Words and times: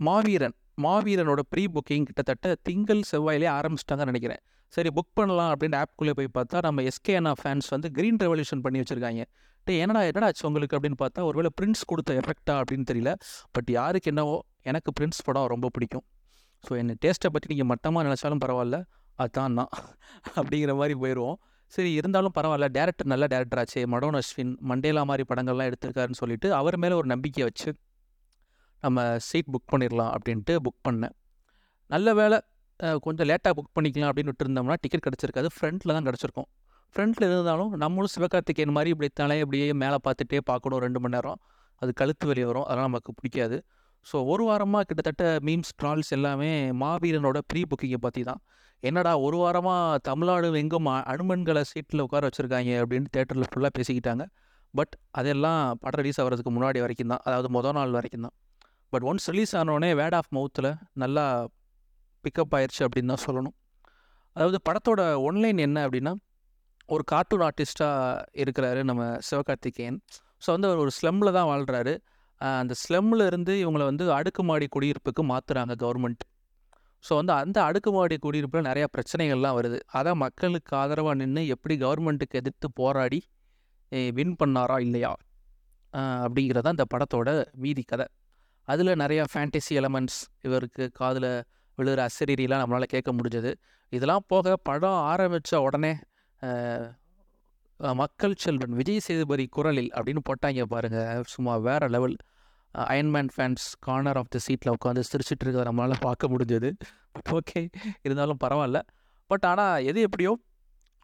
மாவீரன் 0.00 0.54
மாவீரனோட 0.84 1.40
pre 1.52 1.62
booking 1.74 2.06
கிட்டத்தட்ட 2.08 2.46
திங்கள் 2.68 3.00
செவ்வாயிலே 3.10 3.48
ஆரம்பிச்சிட்டாங்கன்னு 3.58 4.10
நினைக்கிறேன். 4.10 4.40
சரி 4.72 4.90
புக் 4.96 5.14
பண்ணலாம் 5.18 5.50
அப்படின்னு 5.52 5.76
ஆப்குள்ளே 5.82 6.12
போய் 6.18 6.28
பார்த்தா 6.38 6.60
நம்ம 6.66 6.82
எஸ்கேஎன்ஆ 6.90 7.32
ஃபேன்ஸ் 7.40 7.68
வந்து 7.74 7.88
க்ரீன் 7.96 8.18
ரெவல்யூஷன் 8.24 8.62
பண்ணி 8.64 8.78
வச்சுருக்காங்க. 8.82 9.22
டே 9.66 9.74
என்னடா 9.84 10.02
என்னடா 10.10 10.26
ஆச்சு 10.26 10.44
உங்களுக்கு 10.48 10.76
அப்படின்னு 10.78 10.98
பார்த்தா 11.02 11.24
ஒருவேளை 11.28 11.50
பிரின்ஸ் 11.60 11.84
கொடுத்த 11.90 12.18
எஃபெக்டா 12.20 12.54
அப்படின்னு 12.60 12.86
தெரியல. 12.90 13.12
பட் 13.54 13.70
யாருக்கு 13.78 14.10
என்னவோ 14.12 14.36
எனக்கு 14.70 14.92
பிரின்ஸ் 15.00 15.24
படம் 15.28 15.48
ரொம்ப 15.54 15.70
பிடிக்கும். 15.76 16.04
ஸோ 16.64 16.76
என் 16.80 16.92
டேஸ்ட்டை 17.04 17.30
பற்றி 17.36 17.50
நீங்கள் 17.54 17.70
மட்டமாக 17.72 18.04
நினச்சாலும் 18.08 18.42
பரவாயில்ல. 18.44 18.78
அதான் 19.18 19.56
நான். 19.58 19.72
அப்படிங்கிற 20.38 20.74
மாதிரி 20.82 20.94
போயிடுவோம் 21.02 21.38
சரி 21.72 21.90
இருந்தாலும் 21.92 22.34
பரவாயில்ல. 22.38 22.66
டேரக்டர் 22.78 23.12
நல்ல 23.14 23.24
டேரக்டர் 23.32 23.60
ஆச்சு. 23.62 23.80
மடோன் 23.94 24.18
அஸ்வின் 24.22 24.54
மண்டேலா 24.70 25.04
மாதிரி 25.12 25.24
படங்கள்லாம் 25.32 25.70
எடுத்திருக்காருன்னு 25.70 26.22
சொல்லிட்டு 26.22 26.48
அவர் 26.60 26.76
மேலே 26.84 26.94
ஒரு 26.94 27.08
நம்பிக்கை 27.14 27.44
வச்சு 27.48 27.70
நம்ம 28.86 29.06
சீட் 29.28 29.50
புக் 29.54 29.70
பண்ணிடலாம் 29.72 30.12
அப்படின்ட்டு 30.16 30.54
புக் 30.66 30.80
பண்ணேன். 30.88 31.14
நல்ல 31.94 32.14
வேலை 32.20 32.38
கொஞ்சம் 33.04 33.28
லேட்டாக 33.30 33.54
புக் 33.58 33.74
பண்ணிக்கலாம் 33.76 34.10
அப்படின்னு 34.10 34.32
விட்டுருந்தோம்னா 34.32 34.76
டிக்கெட் 34.84 35.04
கிடச்சிருக்காது. 35.06 35.48
ஃப்ரண்ட்டில் 35.56 35.94
தான் 35.96 36.06
கிடச்சிருக்கும். 36.08 36.48
ஃப்ரண்ட்டில் 36.94 37.26
இருந்தாலும் 37.28 37.70
நம்மளும் 37.82 38.12
சிவகார்த்திகேயன் 38.14 38.74
மாதிரி 38.76 38.90
இப்படி 38.94 39.08
தலையை 39.20 39.42
அப்படியே 39.44 39.66
மேலே 39.82 39.98
பார்த்துட்டே 40.06 40.40
பார்க்கணும் 40.50 40.82
ரெண்டு 40.84 41.00
மணி 41.04 41.14
நேரம். 41.16 41.38
அது 41.82 41.90
கழுத்து 42.00 42.24
வெளியே 42.30 42.46
வரும். 42.50 42.66
அதெல்லாம் 42.68 42.88
நமக்கு 42.90 43.12
பிடிக்காது. 43.18 43.56
ஸோ 44.06 44.16
ஒரு 44.32 44.42
வாரமாக 44.48 44.84
கிட்டத்தட்ட 44.88 45.24
மீம்ஸ் 45.46 45.72
ட்ரால்ஸ் 45.80 46.12
எல்லாமே 46.16 46.50
மாவீரனோட 46.82 47.38
ப்ரீ 47.50 47.62
புக்கிங்கை 47.70 48.00
பற்றி 48.06 48.22
தான். 48.30 48.40
என்னடா 48.88 49.12
ஒரு 49.26 49.36
வாரமாக 49.42 49.98
தமிழ்நாடு 50.08 50.48
எங்கும் 50.62 50.88
அனுமன்களை 51.12 51.62
சீட்டில் 51.72 52.04
உட்கார 52.06 52.28
வச்சுருக்காங்க 52.28 52.72
அப்படின்னு 52.82 53.08
தேட்டரில் 53.16 53.50
ஃபுல்லாக 53.52 53.72
பேசிக்கிட்டாங்க. 53.78 54.24
பட் 54.78 54.94
அதெல்லாம் 55.20 55.60
படம் 55.82 56.00
ரிலீஸ் 56.02 56.20
ஆகிறதுக்கு 56.22 56.52
முன்னாடி 56.56 56.78
வரைக்கும் 56.84 57.12
தான். 57.12 57.22
அதாவது 57.28 57.48
மொதல் 57.56 57.76
நாள் 57.78 57.96
வரைக்கும் 57.98 58.26
தான். 58.26 58.34
பட் 58.92 59.04
ஒன்ஸ் 59.10 59.28
ரிலீஸ் 59.32 59.54
ஆனோடனே 59.60 59.90
வேட் 60.00 60.16
ஆஃப் 60.18 60.30
மவுத்தில் 60.36 60.70
நல்லா 61.02 61.24
பிக்கப் 62.24 62.54
ஆயிடுச்சு 62.58 62.82
அப்படின்னு 62.86 63.12
தான் 63.14 63.24
சொல்லணும். 63.26 63.56
அதாவது 64.36 64.58
படத்தோட 64.68 65.00
ஒன்லைன் 65.28 65.60
என்ன 65.66 65.78
அப்படின்னா 65.86 66.12
ஒரு 66.94 67.04
கார்ட்டூன் 67.12 67.44
ஆர்டிஸ்ட்டாக 67.48 68.40
இருக்கிறாரு 68.42 68.80
நம்ம 68.90 69.02
சிவகார்த்திகேயன். 69.28 69.98
ஸோ 70.44 70.48
வந்து 70.54 70.68
அவர் 70.68 70.82
ஒரு 70.84 70.92
ஸ்லம்மில் 70.98 71.36
தான் 71.38 71.48
வாழ்கிறாரு 71.52 71.94
அந்த 72.40 72.74
ஸ்லம்மில் 72.84 73.24
இருந்து 73.30 73.52
இவங்களை 73.62 73.84
வந்து 73.90 74.04
அடுக்குமாடி 74.16 74.66
குடியிருப்புக்கு 74.74 75.22
மாற்றுறாங்க 75.32 75.74
கவர்மெண்ட் 75.84 76.24
ஸோ 77.04 77.14
வந்து 77.20 77.32
அந்த 77.42 77.58
அடுக்குமாடி 77.68 78.16
குடியிருப்பில் 78.24 78.66
நிறையா 78.68 78.86
பிரச்சனைகள்லாம் 78.94 79.56
வருது. 79.58 79.78
அதான் 79.98 80.20
மக்களுக்கு 80.24 80.72
ஆதரவாக 80.80 81.16
நின்று 81.20 81.42
எப்படி 81.54 81.74
கவர்மெண்ட்டுக்கு 81.84 82.40
எதிர்த்து 82.40 82.68
போராடி 82.80 83.20
வின் 84.16 84.36
பண்ணாரா 84.40 84.76
இல்லையா 84.86 85.12
அப்படிங்கிறதான் 86.24 86.76
இந்த 86.76 86.86
படத்தோட 86.94 87.28
மீதி 87.64 87.82
கதை. 87.82 88.06
அதில் 88.72 88.92
நிறையா 89.02 89.24
ஃபேண்டசி 89.32 89.74
எலமெண்ட்ஸ் 89.80 90.20
இவருக்கு 90.46 90.84
காதில் 91.00 91.30
விழுகிற 91.78 92.00
அசரீரிலாம் 92.08 92.62
நம்மளால் 92.62 92.92
கேட்க 92.94 93.10
முடிஞ்சது. 93.18 93.50
இதெல்லாம் 93.92 94.24
போக 94.32 94.54
படம் 94.68 95.00
ஆரம்பித்த 95.12 95.60
உடனே 95.66 95.92
மக்கள் 98.00 98.34
செல்வன் 98.44 98.74
விஜய் 98.78 99.04
சேதுபதி 99.06 99.44
குரலில் 99.56 99.90
அப்படின்னு 99.96 100.22
போட்டாங்க 100.28 100.64
பாருங்கள் 100.74 101.26
சும்மா 101.34 101.54
வேறு 101.66 101.88
level 101.94 102.16
Iron Man 102.74 103.30
fans 103.34 103.66
corner 103.86 104.18
of 104.20 104.30
the 104.34 104.38
சீட்டில் 104.46 104.72
உட்காந்து 104.76 105.02
சிரிச்சிட்டு 105.10 105.44
இருக்கிறத 105.44 105.66
நம்மளால் 105.68 106.02
பார்க்க 106.06 106.30
முடிஞ்சது. 106.32 106.70
ஓகே 107.36 107.60
இருந்தாலும் 108.06 108.40
பரவாயில்ல. 108.44 108.80
பட் 109.30 109.44
ஆனால் 109.50 109.84
எது 109.90 110.00
எப்படியோ 110.08 110.32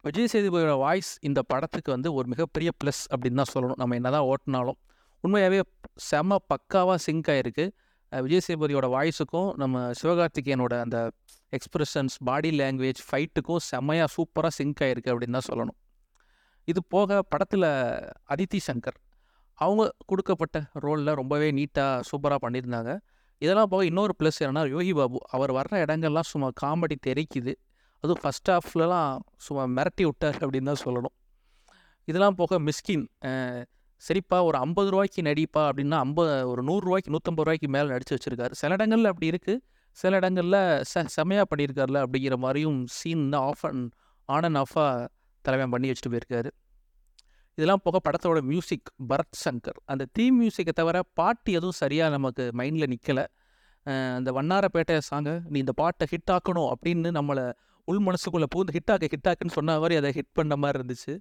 விஜய் 0.05 0.31
சேதுபதியோட 0.33 0.75
வாய்ஸ் 0.85 1.13
இந்த 1.29 1.41
படத்துக்கு 1.53 1.91
வந்து 1.97 2.09
ஒரு 2.19 2.27
மிகப்பெரிய 2.33 2.71
ப்ளஸ் 2.81 3.03
அப்படின்னு 3.13 3.41
தான் 3.43 3.53
சொல்லணும். 3.55 3.81
நம்ம 3.83 3.97
என்ன 4.01 4.11
தான் 4.17 4.27
ஓட்டினாலும். 4.33 4.79
உண்மையாகவே 5.25 5.61
செம 6.09 6.39
பக்காவாக 6.51 6.99
சிங்க் 7.07 7.29
ஆகிருக்கு 7.33 7.65
விஜய் 8.13 8.45
சேதுபதியோட 8.47 8.87
வாய்ஸுக்கும் 8.95 9.51
நம்ம 9.61 9.83
சிவகார்த்திகேயனோட 10.01 10.75
அந்த 10.85 10.99
எக்ஸ்பிரஷன்ஸ் 11.57 12.17
பாடி 12.29 12.51
லாங்குவேஜ் 12.61 13.01
ஃபைட்டுக்கும் 13.09 13.63
செம்மையாக 13.69 14.09
சூப்பராக 14.17 14.53
சிங்க் 14.59 14.83
ஆகிருக்கு 14.87 15.13
அப்படின்னு 15.13 15.37
தான் 15.39 15.49
சொல்லணும். 15.51 15.79
இது 16.71 16.81
போக 16.95 17.21
படத்தில் 17.33 17.69
அதித்தி 18.33 18.59
சங்கர் 18.69 18.99
அவங்க 19.59 19.83
கொடுக்கப்பட்ட 20.11 20.59
ரோலில் 20.85 21.19
ரொம்பவே 21.21 21.49
நீட்டாக 21.59 22.03
சூப்பராக 22.11 22.41
பண்ணியிருந்தாங்க. 22.45 22.93
இதெல்லாம் 23.43 23.71
போக 23.73 23.83
இன்னொரு 23.91 24.15
ப்ளஸ் 24.19 24.39
என்னன்னா 24.45 24.63
யோகி 24.75 24.93
பாபு 24.99 25.19
அவர் 25.37 25.53
வர்ற 25.59 25.75
இடங்கள்லாம் 25.85 26.29
சும்மா 26.33 26.49
காமெடி 26.63 26.97
தெரிக்குது. 27.09 27.53
அதுவும் 28.05 28.23
ஃபஸ்ட் 28.23 28.51
ஹாஃப்லலாம் 28.55 29.15
சும்மா 29.47 29.65
மிரட்டி 29.77 30.05
விட்டார் 30.09 30.39
அப்படின்னு 30.45 30.71
தான் 30.73 30.83
சொல்லணும். 30.87 31.15
இதெல்லாம் 32.09 32.37
போக 32.41 32.59
மிஸ்கின் 32.69 33.05
சரிப்பா 34.07 34.39
ஒரு 34.49 34.57
ஐம்பது 34.65 34.89
ரூபாய்க்கு 34.93 35.23
நடிப்பா 35.29 35.63
அப்படின்னா 35.71 35.99
ஐம்பது 36.07 36.31
ஒரு 36.53 36.63
நூறுரூவாய்க்கு 36.69 37.13
நூற்றம்பது 37.15 37.47
ரூபாய்க்கு 37.47 37.69
மேலே 37.75 37.89
நடித்து 37.95 38.15
வச்சுருக்காரு. 38.17 38.55
சில 38.61 38.71
இடங்களில் 38.79 39.11
அப்படி 39.11 39.29
இருக்குது 39.33 39.61
சில 39.99 40.17
இடங்களில் 40.21 40.61
செ 40.91 41.01
செமையாக 41.17 41.47
பண்ணியிருக்காருல 41.51 42.01
அப்படிங்கிற 42.05 42.37
மாதிரியும் 42.45 42.81
சீன் 42.99 43.25
தான் 43.35 43.45
ஆஃப் 43.51 43.65
அண்ட் 43.69 43.87
ஆன் 44.29 44.47
அண்ட் 44.49 44.61
ஆஃபாக 44.63 45.07
தலைவன் 45.45 45.73
பண்ணி 45.75 45.89
வச்சுட்டு 45.91 46.13
போயிருக்காரு. 46.15 46.51
இதெல்லாம் 47.59 47.83
போக 47.87 47.97
படத்தோட 48.07 48.39
மியூசிக் 48.51 48.89
பரத் 49.11 49.39
சங்கர். 49.45 49.79
அந்த 49.93 50.05
தீம் 50.17 50.37
மியூசிக்கை 50.43 50.75
தவிர 50.81 50.99
பாட்டு 51.21 51.51
எதுவும் 51.59 51.79
சரியாக 51.83 52.15
நமக்கு 52.17 52.45
மைண்டில் 52.61 52.91
நிற்கலை 52.93 53.25
அந்த 54.17 54.31
வண்ணாரப்பேட்டை 54.39 54.97
சாங்கை 55.11 55.35
நீ 55.53 55.59
இந்த 55.65 55.75
பாட்டை 55.83 56.05
ஹிட் 56.13 56.33
ஆக்கணும் 56.35 56.69
அப்படின்னு 56.73 57.11
நம்மளை 57.19 57.45
உள் 57.89 58.03
மனசுக்குள்ளே 58.09 58.49
பூந்து 58.55 58.75
ஹிட் 58.77 58.91
ஆக்க 58.95 59.09
ஹிட் 59.15 59.29
ஆக்குன்னு 59.31 59.55
சொன்ன 59.59 59.77
மாதிரி 59.83 59.95
அதை 60.01 60.11
ஹிட் 60.19 60.33
பண்ண 60.39 60.57
மாதிரி 60.63 60.77
இருந்துச்சு. 60.81 61.15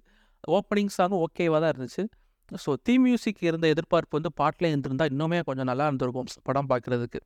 ஓப்பனிங் 0.56 0.92
சாங்கும் 0.98 1.22
ஓகேவாக 1.24 1.60
தான் 1.64 1.72
இருந்துச்சு. 1.74 2.02
ஸோ 2.48 2.70
தீ 2.86 2.94
மியூசிக் 3.04 3.42
இருந்த 3.48 3.66
எதிர்பார்ப்பு 3.74 4.16
வந்து 4.18 4.30
பாட்டில் 4.40 4.68
இருந்திருந்தால் 4.70 5.10
இன்னுமே 5.14 5.38
கொஞ்சம் 5.48 5.68
நல்லா 5.70 5.84
இருந்திருக்கும் 5.90 6.28
படம் 6.48 6.70
பார்க்குறதுக்கு 6.72 7.20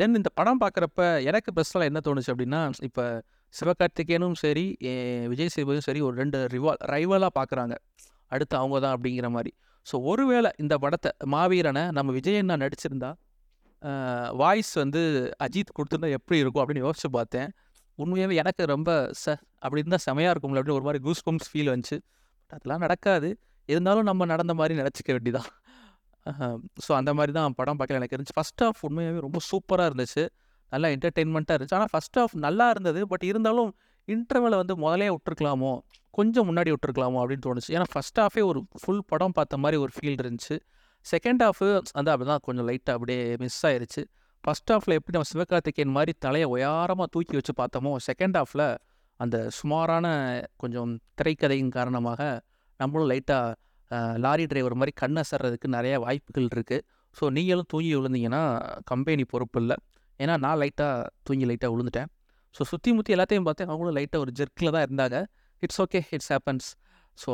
தென் 0.00 0.16
இந்த 0.18 0.30
படம் 0.38 0.60
பார்க்குறப்ப 0.62 1.00
எனக்கு 1.30 1.50
பெஸ்ட்டாக 1.56 1.88
என்ன 1.90 1.98
தோணுச்சு 2.06 2.30
அப்படின்னா 2.34 2.60
இப்போ 2.88 3.04
சிவகார்த்திகேயனும் 3.54 4.36
சரி 4.44 4.64
விஜய் 5.32 5.52
சேதுபதியும் 5.54 5.86
சரி 5.88 6.00
ஒரு 6.06 6.14
ரெண்டு 6.22 6.38
ரிவால் 6.54 6.80
ரைவலாக 6.94 7.32
பார்க்குறாங்க 7.38 7.74
அடுத்து 8.32 8.54
அவங்க 8.60 8.76
தான் 8.84 8.94
அப்படிங்கிற 8.96 9.28
மாதிரி. 9.36 9.50
ஸோ 9.86 9.94
ஒருவேளை 10.10 10.50
இந்த 10.62 10.74
படத்தை 10.84 11.10
மாவீரனை 11.34 11.84
நம்ம 11.98 12.12
விஜயண்ணா 12.18 12.56
நடிச்சிருந்தா 12.64 13.10
வாய்ஸ் 14.42 14.72
வந்து 14.82 15.00
அஜித் 15.46 15.74
கொடுத்துருந்தா 15.78 16.10
எப்படி 16.18 16.38
இருக்கும் 16.42 16.62
அப்படின்னு 16.62 16.84
யோசிச்சு 16.86 17.08
பார்த்தேன். 17.18 17.48
உண்மையாகவே 17.98 18.36
எனக்கு 18.42 18.62
ரொம்ப 18.74 18.90
ச 19.22 19.26
அப்படி 19.64 19.80
இருந்தால் 19.82 20.04
செமையாக 20.08 20.32
இருக்கும்ல 20.34 20.58
அப்படின்னு 20.60 20.78
ஒரு 20.80 20.86
மாதிரி 20.88 21.00
கூஸ் 21.06 21.22
பம்ப்ஸ் 21.26 21.50
ஃபீல் 21.52 21.70
வந்துச்சு. 21.74 21.98
பட் 22.50 22.56
அதெல்லாம் 22.56 22.82
நடக்காது. 22.86 23.28
இருந்தாலும் 23.66 24.02
நம்ம 24.02 24.24
நடந்த 24.24 24.54
மாதிரி 24.54 24.74
நினச்சிக்க 24.80 25.10
வேண்டிதான் 25.16 25.50
ஸோ 26.84 26.90
அந்த 26.92 27.14
மாதிரி 27.14 27.32
தான் 27.32 27.54
படம் 27.54 27.78
பார்க்கல 27.78 27.98
எனக்கு 28.00 28.16
இருந்துச்சு. 28.16 28.36
ஃபஸ்ட் 28.38 28.62
ஆஃப் 28.64 28.80
உண்மையாகவே 28.80 29.20
ரொம்ப 29.20 29.38
சூப்பராக 29.50 29.90
இருந்துச்சு. 29.90 30.22
நல்லா 30.72 30.88
என்டர்டெயின்மெண்ட்டாக 30.88 31.56
இருந்துச்சு. 31.56 31.76
ஆனால் 31.78 31.92
ஃபஸ்ட் 31.92 32.18
ஆஃப் 32.20 32.34
நல்லா 32.36 32.70
இருந்தது. 32.70 33.06
பட் 33.06 33.22
இருந்தாலும் 33.22 33.70
இன்டர்வலை 34.08 34.56
வந்து 34.56 34.74
முதலே 34.76 35.08
விட்டுருக்கலாமோ? 35.08 35.72
கொஞ்சம் 36.10 36.46
முன்னாடி 36.48 36.70
விட்டுருக்கலாமோ? 36.74 37.18
அப்படின்னு 37.22 37.46
தோணுச்சு. 37.46 37.70
ஏன்னா 37.76 37.86
ஃபஸ்ட் 37.94 38.20
ஆஃபே 38.20 38.42
ஒரு 38.44 38.60
ஃபுல் 38.82 39.04
படம் 39.06 39.32
பார்த்த 39.32 39.56
மாதிரி 39.56 39.78
ஒரு 39.80 39.92
ஃபீல் 39.96 40.18
இருந்துச்சு. 40.22 40.56
செகண்ட் 41.06 41.42
ஆஃப் 41.42 41.62
வந்து 41.94 42.10
அப்படி 42.12 42.24
தான் 42.24 42.42
கொஞ்சம் 42.42 42.66
லைட்டாக 42.68 42.96
அப்படியே 42.96 43.36
மிஸ் 43.36 43.66
ஆயிடுச்சு 43.66 44.02
ஃபஸ்ட் 44.44 44.70
ஆஃபில் 44.72 44.94
எப்படி 44.94 45.14
நம்ம 45.16 45.28
சிவகார்த்திகேயன் 45.32 45.94
மாதிரி 45.96 46.12
தலையை 46.18 46.48
உயாரமாக 46.48 47.08
தூக்கி 47.10 47.34
வச்சு 47.34 47.52
பார்த்தோமோ 47.60 47.92
செகண்ட் 48.06 48.36
ஆஃபில் 48.42 48.66
அந்த 49.20 49.36
சுமாரான 49.50 50.06
கொஞ்சம் 50.56 50.92
திரைக்கதையின் 51.18 51.68
காரணமாக 51.68 52.20
நம்மளும் 52.80 53.10
லைட்டாக 53.12 53.54
லாரி 54.24 54.44
டிரைவர் 54.50 54.78
மாதிரி 54.80 54.92
கண் 55.02 55.18
சர்றதுக்கு 55.30 55.68
நிறையா 55.76 55.96
வாய்ப்புகள் 56.06 56.48
இருக்குது 56.54 56.84
ஸோ 57.16 57.24
நீங்களும் 57.36 57.68
தூங்கி 57.72 57.92
விழுந்தீங்கன்னா 57.98 58.40
கம்பெனி 58.90 59.24
பொறுப்பு 59.32 59.58
இல்லை. 59.62 59.76
ஏன்னா 60.20 60.34
நான் 60.44 60.58
லைட்டாக 60.62 61.06
தூங்கி 61.26 61.46
லைட்டாக 61.50 61.70
விழுந்துட்டேன். 61.74 62.08
ஸோ 62.54 62.64
சுற்றி 62.70 62.90
முற்றி 62.96 63.14
எல்லாத்தையும் 63.16 63.46
பார்த்தேன் 63.48 63.70
அவங்களும் 63.72 63.96
லைட்டாக 63.98 64.24
ஒரு 64.24 64.32
ஜெர்க்கில் 64.38 64.74
தான் 64.76 64.84
இருந்தாங்க. 64.86 65.16
It's 65.62 65.80
okay 65.84 66.00
it's 66.16 66.30
happens. 66.34 66.68
So 67.18 67.30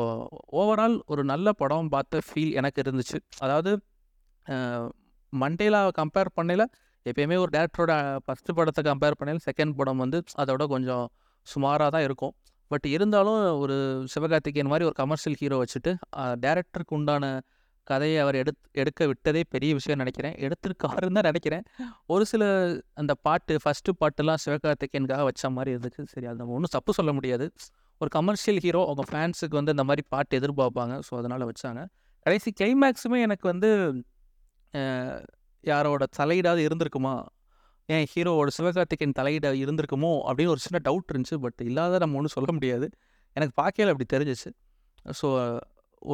overall 0.59 0.95
ஒரு 1.13 1.23
நல்ல 1.31 1.47
படம் 1.61 1.89
பார்த்த 1.95 2.21
ஃபீல் 2.27 2.53
எனக்கு 2.59 2.79
இருந்துச்சு. 2.83 3.19
அதாவது 3.45 3.71
மண்டேலா 5.33 5.81
கம்பேர் 5.99 6.31
பண்ணையில் 6.37 6.65
எப்பயுமே 7.05 7.37
ஒரு 7.43 7.51
டேரக்டரோட 7.55 7.93
ஃபஸ்ட்டு 8.25 8.55
படத்தை 8.57 8.81
கம்பேர் 8.89 9.17
பண்ணையில் 9.19 9.43
செகண்ட் 9.47 9.73
படம் 9.79 10.01
வந்து 10.03 10.17
அதோட 10.41 10.63
கொஞ்சம் 10.73 11.05
சுமாராக 11.47 11.89
தான் 11.95 12.05
இருக்கும். 12.07 12.33
பட் 12.73 12.87
இருந்தாலும் 12.95 13.41
ஒரு 13.63 13.75
சிவகார்த்திகேயன் 14.13 14.71
மாதிரி 14.73 14.87
ஒரு 14.89 14.97
கமர்ஷியல் 15.01 15.37
ஹீரோ 15.41 15.57
வச்சுட்டு 15.63 15.91
டேரக்டருக்கு 16.45 16.95
உண்டான 16.99 17.25
கதையை 17.87 18.17
அவர் 18.23 18.35
எடுத் 18.41 18.59
எடுக்க 18.81 19.05
விட்டதே 19.09 19.41
பெரிய 19.53 19.71
விஷயம் 19.79 19.99
நினைக்கிறேன். 20.01 20.35
எடுத்திருக்காருன்னு 20.45 21.17
தான் 21.17 21.27
நினைக்கிறேன். 21.29 21.63
ஒரு 22.13 22.23
சில 22.31 22.43
அந்த 23.01 23.13
பாட்டு 23.27 23.53
ஃபஸ்ட்டு 23.63 23.95
பாட்டுலாம் 24.01 24.41
சிவகார்த்திகேயனுக்காக 24.45 25.23
வச்ச 25.29 25.49
மாதிரி 25.57 25.71
இருந்துச்சு 25.75 26.03
சரி 26.13 26.27
அது 26.29 26.39
நம்ம 26.41 26.55
ஒன்றும் 26.57 26.73
தப்பு 26.77 26.93
சொல்ல 26.99 27.13
முடியாது. 27.17 27.47
ஒரு 28.01 28.09
கமர்ஷியல் 28.09 28.61
ஹீரோ 28.65 28.81
அவங்க 28.87 29.03
ஃபேன்ஸுக்கு 29.11 29.59
வந்து 29.59 29.75
இந்த 29.75 29.85
மாதிரி 29.89 30.03
பாட்டு 30.13 30.39
எதிர்பார்ப்பாங்க. 30.39 30.95
ஸோ 31.07 31.13
அதனால் 31.21 31.45
வச்சாங்க. 31.51 31.81
கடைசி 32.25 32.51
கிளைமேக்ஸுமே 32.61 33.19
எனக்கு 33.27 33.45
வந்து 33.51 33.69
யாரோட 35.63 36.03
தலையீடாவது 36.17 36.61
இருந்திருக்குமா? 36.67 37.15
ஏன் 37.89 38.05
ஹீரோவோட 38.13 38.49
சிவகார்த்திகேயன் 38.57 39.17
தலையிட 39.19 39.47
இருந்திருக்குமோ 39.63 40.11
அப்படின்னு 40.27 40.53
ஒரு 40.55 40.63
சின்ன 40.65 40.79
டவுட் 40.87 41.11
இருந்துச்சு. 41.13 41.37
பட் 41.45 41.61
இல்லாத 41.69 41.99
நம்ம 42.03 42.17
ஒன்றும் 42.19 42.35
சொல்ல 42.37 42.51
முடியாது. 42.57 42.87
எனக்கு 43.35 43.53
பார்க்கையில 43.61 43.93
அப்படி 43.93 44.07
தெரிஞ்சிச்சு. 44.15 44.51
ஸோ 45.19 45.27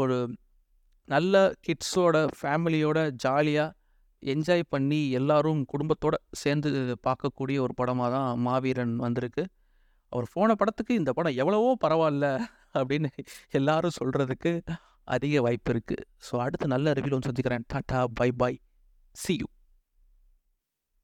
ஒரு 0.01 0.17
நல்ல 1.09 1.35
கிட்ஸோட 1.65 2.17
ஃபேமிலியோட 2.39 2.99
ஜாலியாக 3.23 3.75
என்ஜாய் 4.23 4.63
பண்ணி 4.73 4.99
எல்லாரும் 5.19 5.61
குடும்பத்தோடு 5.73 6.17
சேர்ந்து 6.41 6.69
பார்க்கக்கூடிய 7.07 7.57
ஒரு 7.65 7.73
படமாக 7.79 8.09
தான் 8.15 8.29
மாவீரன் 8.47 8.95
வந்திருக்கு. 9.05 9.43
அவர் 10.11 10.27
போன 10.35 10.55
படத்துக்கு 10.61 10.93
இந்த 11.01 11.11
படம் 11.17 11.39
எவ்வளவோ 11.41 11.71
பரவாயில்ல 11.85 12.27
அப்படின்னு 12.79 13.09
எல்லாரும் 13.59 13.97
சொல்கிறதுக்கு 13.99 14.51
அதிக 15.15 15.41
வாய்ப்பு 15.45 15.71
இருக்குது 15.73 16.05
ஸோ 16.27 16.33
அடுத்த 16.45 16.67
நல்ல 16.73 16.89
அறிவியல் 16.93 17.15
ஒன்று 17.17 17.29
சந்திக்கிறேன். 17.29 17.65
Tata 17.73 18.01
bye 18.19 18.29
bye 18.41 18.57
see 19.15 19.35
you 19.41 19.47